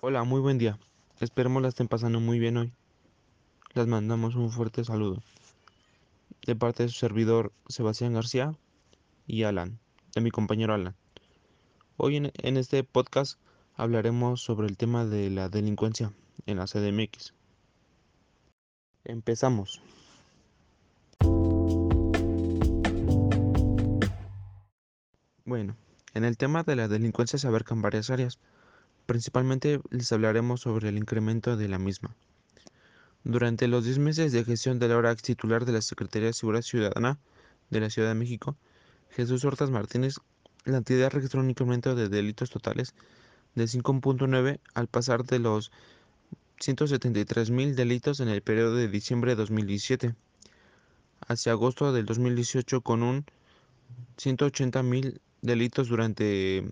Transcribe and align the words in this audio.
Hola, 0.00 0.22
muy 0.22 0.40
buen 0.40 0.58
día. 0.58 0.78
Esperemos 1.18 1.60
la 1.60 1.70
estén 1.70 1.88
pasando 1.88 2.20
muy 2.20 2.38
bien 2.38 2.56
hoy. 2.56 2.72
Les 3.74 3.88
mandamos 3.88 4.36
un 4.36 4.52
fuerte 4.52 4.84
saludo. 4.84 5.20
De 6.46 6.54
parte 6.54 6.84
de 6.84 6.88
su 6.88 7.00
servidor 7.00 7.52
Sebastián 7.68 8.12
García 8.12 8.54
y 9.26 9.42
Alan, 9.42 9.80
de 10.14 10.20
mi 10.20 10.30
compañero 10.30 10.72
Alan. 10.72 10.94
Hoy 11.96 12.14
en, 12.14 12.30
en 12.36 12.56
este 12.58 12.84
podcast 12.84 13.40
hablaremos 13.74 14.40
sobre 14.40 14.68
el 14.68 14.76
tema 14.76 15.04
de 15.04 15.30
la 15.30 15.48
delincuencia 15.48 16.12
en 16.46 16.58
la 16.58 16.66
CDMX. 16.66 17.34
Empezamos. 19.02 19.82
Bueno, 25.44 25.74
en 26.14 26.22
el 26.22 26.36
tema 26.36 26.62
de 26.62 26.76
la 26.76 26.86
delincuencia 26.86 27.36
se 27.36 27.48
abarcan 27.48 27.82
varias 27.82 28.10
áreas. 28.10 28.38
Principalmente 29.08 29.80
les 29.88 30.12
hablaremos 30.12 30.60
sobre 30.60 30.90
el 30.90 30.98
incremento 30.98 31.56
de 31.56 31.66
la 31.66 31.78
misma. 31.78 32.14
Durante 33.24 33.66
los 33.66 33.84
10 33.86 34.00
meses 34.00 34.32
de 34.32 34.44
gestión 34.44 34.78
del 34.78 34.92
ahora 34.92 35.12
ex 35.12 35.22
titular 35.22 35.64
de 35.64 35.72
la 35.72 35.80
Secretaría 35.80 36.26
de 36.26 36.34
Seguridad 36.34 36.60
Ciudadana 36.60 37.18
de 37.70 37.80
la 37.80 37.88
Ciudad 37.88 38.10
de 38.10 38.14
México, 38.14 38.54
Jesús 39.08 39.46
Hortas 39.46 39.70
Martínez, 39.70 40.16
la 40.66 40.76
entidad 40.76 41.10
registró 41.10 41.40
un 41.40 41.48
incremento 41.48 41.94
de 41.94 42.10
delitos 42.10 42.50
totales 42.50 42.94
de 43.54 43.64
5.9 43.64 44.60
al 44.74 44.88
pasar 44.88 45.24
de 45.24 45.38
los 45.38 45.72
173 46.60 47.50
mil 47.50 47.76
delitos 47.76 48.20
en 48.20 48.28
el 48.28 48.42
periodo 48.42 48.74
de 48.74 48.88
diciembre 48.88 49.30
de 49.30 49.36
2017 49.36 50.14
hacia 51.26 51.52
agosto 51.52 51.94
del 51.94 52.04
2018 52.04 52.82
con 52.82 53.02
un 53.02 53.24
180 54.18 54.82
mil 54.82 55.22
delitos 55.40 55.88
durante 55.88 56.70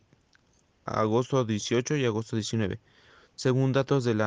agosto 0.87 1.45
18 1.45 1.97
y 1.97 2.05
agosto 2.05 2.37
19, 2.37 2.79
según 3.34 3.73
datos 3.73 4.05
del 4.05 4.23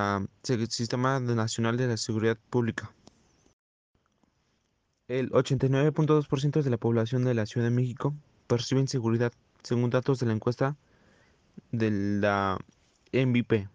Sistema 0.70 1.20
Nacional 1.20 1.78
de 1.78 1.88
la 1.88 1.98
Seguridad 1.98 2.38
Pública. 2.50 2.92
El 5.08 5.32
89.2% 5.32 6.62
de 6.62 6.70
la 6.70 6.78
población 6.78 7.24
de 7.24 7.34
la 7.34 7.48
Ciudad 7.48 7.68
de 7.68 7.76
México 7.76 8.14
percibe 8.46 8.82
inseguridad, 8.82 9.32
según 9.64 9.90
datos 9.90 10.20
de 10.20 10.28
la 10.28 10.34
encuesta 10.34 10.76
de 11.72 11.90
la 11.92 12.60
MVP. 13.12 13.68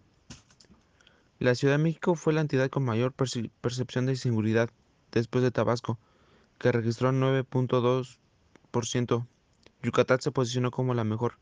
La 1.39 1.55
Ciudad 1.55 1.73
de 1.73 1.83
México 1.83 2.15
fue 2.15 2.31
la 2.31 2.39
entidad 2.41 2.69
con 2.69 2.85
mayor 2.85 3.13
percepción 3.13 4.05
de 4.05 4.13
inseguridad 4.13 4.69
después 5.11 5.43
de 5.43 5.51
Tabasco, 5.51 5.99
que 6.59 6.71
registró 6.71 7.11
9.2%. 7.11 9.27
Yucatán 9.83 10.21
se 10.21 10.31
posicionó 10.31 10.71
como 10.71 10.93
la 10.93 11.03
mejor, 11.03 11.37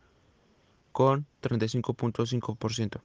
con 0.94 1.28
35.5%. 1.42 3.02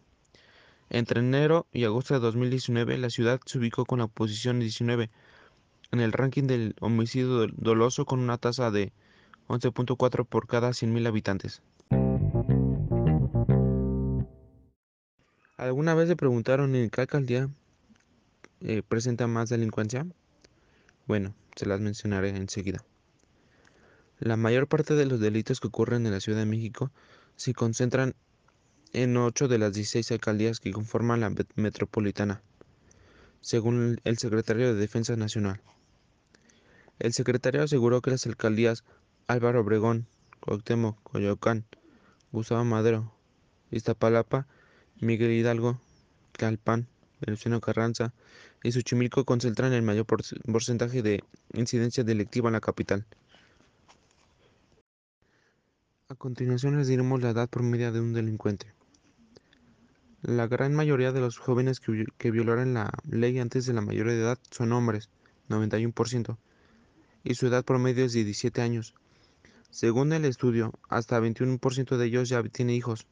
Entre 0.91 1.21
enero 1.21 1.67
y 1.73 1.85
agosto 1.85 2.15
de 2.15 2.21
2019, 2.21 2.97
la 2.99 3.11
ciudad 3.11 3.41
se 3.45 3.59
ubicó 3.59 3.85
con 3.85 3.99
la 3.99 4.07
posición 4.07 4.61
19 4.61 5.11
en 5.91 6.01
el 6.01 6.13
ranking 6.13 6.45
del 6.45 6.77
homicidio 6.81 7.49
doloso 7.49 8.05
con 8.05 8.21
una 8.21 8.39
tasa 8.39 8.71
de 8.71 8.93
11.4 9.49 10.27
por 10.27 10.47
cada 10.47 10.71
100.000 10.71 11.09
habitantes. 11.09 11.63
¿Alguna 15.57 15.95
vez 15.95 16.09
le 16.09 16.17
preguntaron 16.17 16.75
en 16.77 16.89
qué 16.89 17.01
alcaldía 17.01 17.51
eh, 18.61 18.83
presenta 18.87 19.27
más 19.27 19.49
delincuencia? 19.49 20.07
Bueno, 21.07 21.35
se 21.57 21.67
las 21.67 21.81
mencionaré 21.81 22.29
enseguida. 22.31 22.85
La 24.21 24.37
mayor 24.37 24.69
parte 24.69 24.95
de 24.95 25.07
los 25.07 25.21
delitos 25.21 25.61
que 25.61 25.69
ocurren 25.69 26.07
en 26.07 26.13
la 26.13 26.21
Ciudad 26.21 26.39
de 26.39 26.47
México 26.47 26.91
se 27.39 27.55
concentran 27.55 28.17
en 28.93 29.17
ocho 29.17 29.47
de 29.47 29.59
las 29.59 29.73
16 29.73 30.11
alcaldías 30.11 30.59
que 30.59 30.73
conforman 30.73 31.21
la 31.21 31.33
metropolitana, 31.55 32.43
según 33.41 34.01
el 34.03 34.19
secretario 34.19 34.75
de 34.75 34.81
Defensa 34.81 35.15
Nacional. 35.15 35.61
El 36.99 37.13
secretario 37.13 37.63
aseguró 37.63 38.03
que 38.03 38.11
las 38.11 38.27
alcaldías 38.27 38.83
Álvaro 39.29 39.61
Obregón, 39.61 40.09
Cuauhtémoc, 40.41 41.01
Coyoacán, 41.05 41.65
Gustavo 42.33 42.65
Madero, 42.65 43.15
Iztapalapa, 43.71 44.49
Miguel 44.99 45.31
Hidalgo, 45.31 45.81
Tlalpan, 46.33 46.89
Venustiano 47.21 47.61
Carranza 47.61 48.13
y 48.65 48.73
Xochimilco 48.73 49.25
concentran 49.25 49.73
el 49.73 49.83
mayor 49.83 50.07
porcentaje 50.07 51.03
de 51.03 51.23
incidencia 51.55 52.03
delictiva 52.03 52.49
en 52.49 52.55
la 52.55 52.61
capital. 52.61 53.07
A 56.11 56.15
continuación 56.15 56.79
les 56.79 56.89
diremos 56.89 57.21
la 57.21 57.29
edad 57.29 57.51
promedio 57.51 57.93
de 57.93 58.01
un 58.01 58.15
delincuente. 58.15 58.73
La 60.23 60.47
gran 60.47 60.75
mayoría 60.75 61.13
de 61.13 61.21
los 61.21 61.37
jóvenes 61.37 61.81
que, 61.81 62.31
violaron 62.31 62.73
la 62.73 62.91
ley 63.07 63.39
antes 63.39 63.67
de 63.67 63.75
la 63.75 63.83
mayoría 63.83 64.15
de 64.15 64.21
edad 64.21 64.39
son 64.51 64.73
hombres, 64.73 65.11
91%, 65.51 66.39
y 67.25 67.35
su 67.35 67.49
edad 67.49 67.63
promedio 67.63 68.07
es 68.07 68.15
de 68.15 68.25
17 68.25 68.63
años. 68.63 68.95
Según 69.69 70.15
el 70.15 70.25
estudio, 70.25 70.73
hasta 70.89 71.21
21% 71.21 71.99
de 71.99 72.07
ellos 72.07 72.31
ya 72.31 72.43
tiene 72.43 72.75
hijos, 72.75 73.07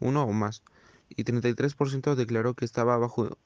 uno 0.00 0.24
o 0.24 0.32
más, 0.32 0.64
y 1.10 1.22
33% 1.22 2.16
declaró 2.16 2.54
que 2.54 2.64
estaba 2.64 2.98
bajo 2.98 3.38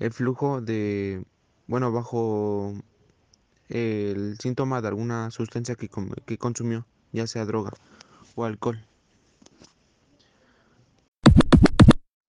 el 0.00 0.12
flujo 0.12 0.60
de, 0.60 1.22
bueno, 1.68 1.92
bajo 1.92 2.74
el 3.68 4.36
síntoma 4.40 4.82
de 4.82 4.88
alguna 4.88 5.30
sustancia 5.30 5.76
que, 5.76 5.88
que 6.26 6.38
consumió 6.38 6.88
ya 7.14 7.26
sea 7.26 7.44
droga 7.44 7.70
o 8.34 8.44
alcohol. 8.44 8.78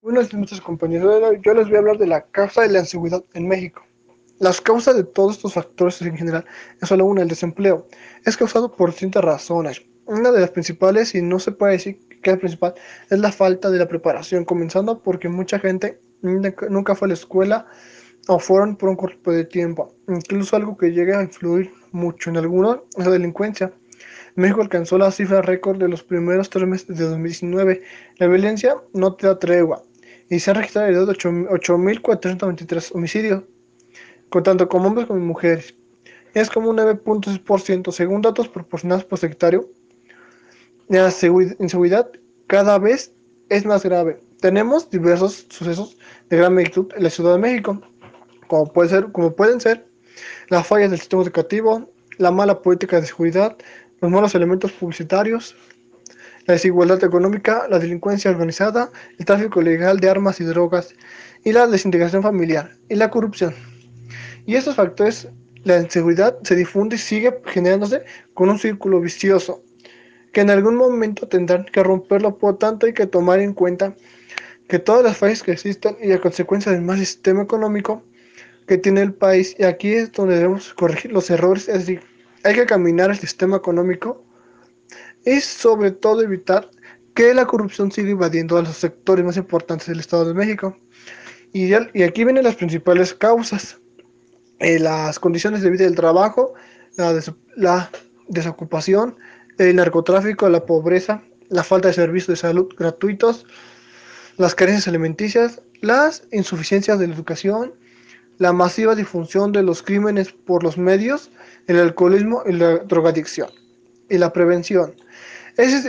Buenas 0.01 0.31
noches 0.33 0.61
compañeros, 0.61 1.37
yo 1.43 1.53
les 1.55 1.67
voy 1.67 1.75
a 1.75 1.79
hablar 1.79 1.97
de 1.97 2.05
la 2.05 2.21
causa 2.21 2.61
de 2.61 2.69
la 2.69 2.79
inseguridad 2.79 3.23
en 3.33 3.47
México. 3.47 3.83
Las 4.39 4.61
causas 4.61 4.95
de 4.95 5.03
todos 5.03 5.37
estos 5.37 5.53
factores 5.53 5.99
en 6.01 6.15
general 6.15 6.45
es 6.79 6.87
solo 6.87 7.05
una, 7.05 7.23
el 7.23 7.27
desempleo. 7.27 7.87
Es 8.25 8.37
causado 8.37 8.71
por 8.71 8.91
distintas 8.91 9.23
razones. 9.23 9.81
Una 10.05 10.31
de 10.31 10.41
las 10.41 10.51
principales, 10.51 11.15
y 11.15 11.21
no 11.21 11.39
se 11.39 11.51
puede 11.51 11.73
decir 11.73 11.99
que 12.21 12.31
es 12.31 12.37
principal, 12.37 12.75
es 13.09 13.17
la 13.17 13.31
falta 13.31 13.71
de 13.71 13.79
la 13.79 13.87
preparación, 13.87 14.45
comenzando 14.45 15.01
porque 15.01 15.29
mucha 15.29 15.57
gente 15.57 15.99
nunca 16.21 16.93
fue 16.95 17.07
a 17.07 17.09
la 17.09 17.13
escuela 17.15 17.65
o 18.27 18.37
fueron 18.37 18.75
por 18.75 18.89
un 18.89 18.95
corto 18.97 19.31
de 19.31 19.45
tiempo. 19.45 19.95
Incluso 20.07 20.55
algo 20.55 20.77
que 20.77 20.91
llega 20.91 21.19
a 21.19 21.23
influir 21.23 21.71
mucho 21.91 22.29
en 22.29 22.37
algunos 22.37 22.81
es 22.97 23.05
la 23.05 23.11
delincuencia. 23.11 23.73
México 24.35 24.61
alcanzó 24.61 24.97
la 24.97 25.11
cifra 25.11 25.41
récord 25.41 25.77
de 25.77 25.87
los 25.87 26.03
primeros 26.03 26.49
tres 26.49 26.67
meses 26.67 26.87
de 26.87 27.05
2019. 27.05 27.81
La 28.17 28.27
violencia 28.27 28.75
no 28.93 29.13
te 29.13 29.27
da 29.27 29.39
tregua 29.39 29.83
y 30.29 30.39
se 30.39 30.51
han 30.51 30.57
registrado 30.57 31.07
8.423 31.07 32.91
homicidios, 32.93 33.43
tanto 34.43 34.67
con 34.67 34.85
hombres 34.85 35.07
como 35.07 35.19
mujeres. 35.21 35.75
Es 36.33 36.49
como 36.49 36.69
un 36.69 36.77
9.6%, 36.77 37.91
según 37.91 38.21
datos 38.21 38.49
proporcionados 38.49 39.05
por 39.05 39.19
secretario. 39.19 39.69
La 40.89 41.09
inseguridad 41.59 42.11
cada 42.47 42.77
vez 42.77 43.13
es 43.47 43.65
más 43.65 43.83
grave. 43.83 44.21
Tenemos 44.41 44.89
diversos 44.89 45.45
sucesos 45.49 45.97
de 46.29 46.37
gran 46.37 46.53
magnitud 46.53 46.91
en 46.95 47.03
la 47.03 47.09
Ciudad 47.09 47.33
de 47.33 47.39
México, 47.39 47.81
como, 48.47 48.71
puede 48.71 48.89
ser, 48.89 49.11
como 49.13 49.33
pueden 49.33 49.61
ser 49.61 49.87
las 50.49 50.67
fallas 50.67 50.91
del 50.91 50.99
sistema 50.99 51.23
educativo, 51.23 51.89
la 52.17 52.31
mala 52.31 52.61
política 52.61 52.99
de 52.99 53.07
seguridad, 53.07 53.57
los 54.05 54.11
malos 54.11 54.35
elementos 54.35 54.71
publicitarios, 54.71 55.55
la 56.45 56.53
desigualdad 56.53 57.03
económica, 57.03 57.65
la 57.67 57.79
delincuencia 57.79 58.29
organizada, 58.29 58.91
el 59.17 59.25
tráfico 59.25 59.61
ilegal 59.61 59.99
de 59.99 60.09
armas 60.09 60.39
y 60.39 60.43
drogas, 60.43 60.93
y 61.43 61.51
la 61.51 61.65
desintegración 61.65 62.21
familiar 62.21 62.71
y 62.87 62.95
la 62.95 63.09
corrupción. 63.09 63.55
Y 64.45 64.55
estos 64.55 64.75
factores, 64.75 65.27
la 65.63 65.79
inseguridad 65.79 66.37
se 66.43 66.55
difunde 66.55 66.97
y 66.97 66.99
sigue 66.99 67.33
generándose 67.45 68.03
con 68.35 68.49
un 68.49 68.59
círculo 68.59 69.01
vicioso, 69.01 69.63
que 70.33 70.41
en 70.41 70.51
algún 70.51 70.75
momento 70.75 71.27
tendrán 71.27 71.65
que 71.65 71.81
romperlo, 71.81 72.37
por 72.37 72.59
tanto 72.59 72.85
hay 72.85 72.93
que 72.93 73.07
tomar 73.07 73.39
en 73.39 73.53
cuenta 73.53 73.95
que 74.67 74.77
todas 74.77 75.03
las 75.03 75.17
fallas 75.17 75.41
que 75.41 75.53
existen 75.53 75.97
y 75.99 76.11
a 76.11 76.21
consecuencia 76.21 76.71
del 76.71 76.83
mal 76.83 76.99
sistema 76.99 77.41
económico 77.41 78.03
que 78.67 78.77
tiene 78.77 79.01
el 79.01 79.15
país, 79.15 79.55
y 79.57 79.63
aquí 79.63 79.93
es 79.93 80.11
donde 80.11 80.35
debemos 80.35 80.75
corregir 80.75 81.11
los 81.11 81.31
errores, 81.31 81.67
es 81.69 81.79
decir, 81.79 82.01
hay 82.45 82.53
que 82.53 82.65
caminar 82.65 83.09
el 83.09 83.17
sistema 83.17 83.57
económico 83.57 84.23
y 85.25 85.41
sobre 85.41 85.91
todo 85.91 86.21
evitar 86.21 86.69
que 87.15 87.33
la 87.33 87.47
corrupción 87.47 87.91
siga 87.91 88.11
invadiendo 88.11 88.57
a 88.57 88.61
los 88.61 88.77
sectores 88.77 89.25
más 89.25 89.37
importantes 89.37 89.87
del 89.87 89.99
Estado 89.99 90.25
de 90.25 90.33
México. 90.33 90.77
Y, 91.53 91.71
y 91.71 92.03
aquí 92.03 92.23
vienen 92.23 92.43
las 92.43 92.55
principales 92.55 93.13
causas. 93.13 93.79
Eh, 94.59 94.79
las 94.79 95.19
condiciones 95.19 95.61
de 95.61 95.69
vida 95.69 95.85
del 95.85 95.95
trabajo, 95.95 96.53
la, 96.97 97.19
la 97.55 97.89
desocupación, 98.27 99.17
el 99.57 99.75
narcotráfico, 99.75 100.47
la 100.47 100.65
pobreza, 100.65 101.23
la 101.49 101.63
falta 101.63 101.87
de 101.87 101.93
servicios 101.93 102.27
de 102.27 102.35
salud 102.35 102.67
gratuitos, 102.77 103.45
las 104.37 104.53
carencias 104.53 104.87
alimenticias, 104.87 105.61
las 105.81 106.23
insuficiencias 106.31 106.99
de 106.99 107.07
la 107.07 107.15
educación, 107.15 107.73
la 108.37 108.53
masiva 108.53 108.95
difusión 108.95 109.51
de 109.51 109.63
los 109.63 109.81
crímenes 109.81 110.31
por 110.31 110.63
los 110.63 110.77
medios 110.77 111.31
el 111.67 111.79
alcoholismo 111.79 112.43
y 112.45 112.53
la 112.53 112.77
drogadicción. 112.79 113.49
Y 114.09 114.17
la 114.17 114.31
prevención. 114.31 114.93
Es 115.57 115.85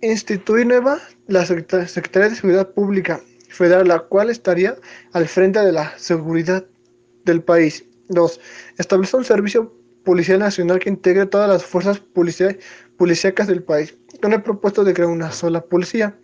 instituir 0.00 0.66
nueva 0.66 1.00
la 1.26 1.44
Secretaría 1.44 2.30
de 2.30 2.34
Seguridad 2.36 2.70
Pública 2.72 3.20
federal, 3.48 3.88
la 3.88 3.98
cual 4.00 4.30
estaría 4.30 4.76
al 5.12 5.26
frente 5.26 5.58
de 5.60 5.72
la 5.72 5.92
seguridad 5.98 6.64
del 7.24 7.42
país. 7.42 7.84
2. 8.08 8.40
Establecer 8.78 9.18
un 9.18 9.24
servicio 9.24 9.74
policial 10.04 10.38
nacional 10.38 10.78
que 10.78 10.88
integre 10.88 11.26
todas 11.26 11.48
las 11.48 11.64
fuerzas 11.64 12.00
policíacas 12.96 13.48
del 13.48 13.64
país, 13.64 13.96
con 14.22 14.32
el 14.32 14.42
propósito 14.42 14.84
de 14.84 14.94
crear 14.94 15.10
una 15.10 15.32
sola 15.32 15.60
policía. 15.60 16.16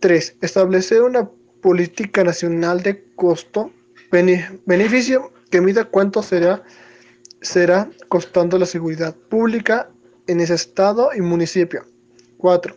3. 0.00 0.36
Establecer 0.42 1.02
una 1.02 1.28
política 1.62 2.22
nacional 2.22 2.82
de 2.82 3.02
costo-beneficio 4.10 5.32
que 5.50 5.60
mida 5.60 5.84
cuánto 5.84 6.22
será, 6.22 6.62
será 7.40 7.88
costando 8.08 8.58
la 8.58 8.66
seguridad 8.66 9.14
pública 9.28 9.90
en 10.26 10.40
ese 10.40 10.54
estado 10.54 11.10
y 11.14 11.20
municipio. 11.20 11.84
4. 12.38 12.74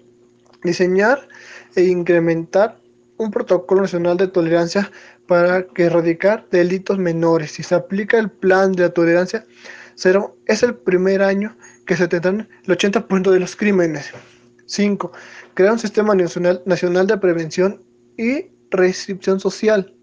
Diseñar 0.64 1.28
e 1.76 1.84
incrementar 1.84 2.80
un 3.18 3.32
protocolo 3.32 3.82
nacional 3.82 4.18
de 4.18 4.28
tolerancia 4.28 4.92
para 5.28 5.66
erradicar 5.76 6.48
delitos 6.50 6.98
menores. 6.98 7.52
Si 7.52 7.64
se 7.64 7.76
aplica 7.76 8.18
el 8.18 8.30
plan 8.30 8.72
de 8.72 8.90
tolerancia 8.90 9.46
cero, 9.96 10.38
es 10.48 10.64
el 10.64 10.76
primer 10.76 11.22
año 11.22 11.56
que 11.86 11.96
se 11.96 12.08
tendrán 12.08 12.50
el 12.66 12.78
80% 12.78 13.32
de 13.32 13.40
los 13.40 13.56
crímenes. 13.56 14.12
5. 14.66 15.12
Crear 15.54 15.74
un 15.74 15.80
sistema 15.80 16.16
nacional, 16.16 16.62
nacional 16.66 17.08
de 17.08 17.18
prevención 17.18 17.84
y 18.18 18.48
restricción 18.72 19.40
social 19.40 19.94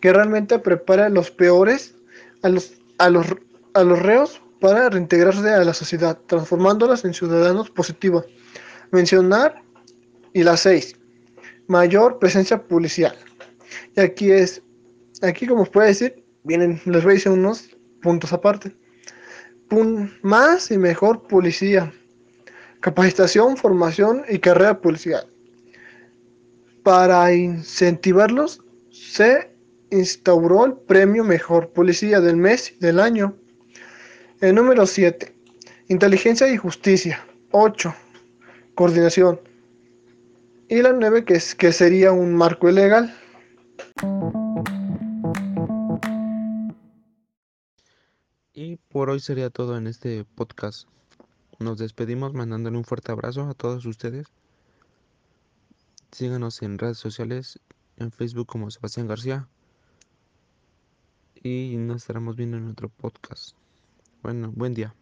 que 0.00 0.12
realmente 0.12 0.58
prepare 0.58 1.02
a 1.02 1.08
los 1.08 1.30
peores, 1.30 1.94
a 2.42 2.48
los, 2.48 2.72
a 2.98 3.10
los, 3.10 3.26
a 3.74 3.82
los 3.82 3.98
reos 4.00 4.40
para 4.60 4.90
reintegrarse 4.90 5.48
a 5.48 5.64
la 5.64 5.74
sociedad, 5.74 6.18
transformándolas 6.26 7.04
en 7.04 7.14
ciudadanos 7.14 7.70
positivos. 7.70 8.26
Mencionar 8.90 9.62
y 10.32 10.42
la 10.42 10.56
6. 10.56 10.96
Mayor 11.66 12.18
presencia 12.18 12.62
policial. 12.62 13.16
Y 13.96 14.00
aquí 14.00 14.30
es, 14.30 14.62
aquí 15.22 15.46
como 15.46 15.64
puede 15.64 15.88
decir, 15.88 16.24
vienen, 16.44 16.80
les 16.84 17.02
voy 17.02 17.12
a 17.12 17.14
decir 17.14 17.32
unos 17.32 17.76
puntos 18.02 18.32
aparte. 18.32 18.74
más 20.22 20.70
y 20.70 20.78
mejor 20.78 21.22
policía. 21.26 21.92
Capacitación, 22.80 23.56
formación 23.56 24.24
y 24.28 24.38
carrera 24.38 24.80
policial. 24.80 25.26
Para 26.82 27.32
incentivarlos, 27.32 28.62
se 28.90 29.49
instauró 29.90 30.66
el 30.66 30.74
premio 30.74 31.24
Mejor 31.24 31.70
Policía 31.70 32.20
del 32.20 32.36
mes 32.36 32.74
del 32.80 33.00
año. 33.00 33.34
El 34.40 34.54
número 34.54 34.86
7. 34.86 35.34
Inteligencia 35.88 36.48
y 36.48 36.56
justicia. 36.56 37.24
8. 37.50 37.94
Coordinación. 38.74 39.40
Y 40.68 40.82
la 40.82 40.92
9 40.92 41.24
que, 41.24 41.34
es, 41.34 41.54
que 41.54 41.72
sería 41.72 42.12
un 42.12 42.34
marco 42.34 42.68
ilegal. 42.68 43.14
Y 48.54 48.76
por 48.76 49.10
hoy 49.10 49.20
sería 49.20 49.50
todo 49.50 49.76
en 49.76 49.86
este 49.86 50.24
podcast. 50.34 50.88
Nos 51.58 51.78
despedimos 51.78 52.32
mandándole 52.32 52.76
un 52.78 52.84
fuerte 52.84 53.12
abrazo 53.12 53.42
a 53.48 53.54
todos 53.54 53.84
ustedes. 53.84 54.28
Síganos 56.12 56.62
en 56.62 56.78
redes 56.78 56.98
sociales, 56.98 57.60
en 57.96 58.10
Facebook 58.12 58.46
como 58.46 58.70
Sebastián 58.70 59.06
García. 59.06 59.48
Y 61.42 61.76
nos 61.78 62.02
estaremos 62.02 62.36
viendo 62.36 62.56
en 62.56 62.68
otro 62.68 62.88
podcast. 62.88 63.56
Bueno, 64.22 64.52
buen 64.54 64.74
día. 64.74 64.94